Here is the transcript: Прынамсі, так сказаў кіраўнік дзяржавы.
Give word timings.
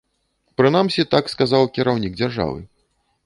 Прынамсі, 0.59 1.03
так 1.13 1.29
сказаў 1.33 1.69
кіраўнік 1.77 2.17
дзяржавы. 2.21 2.59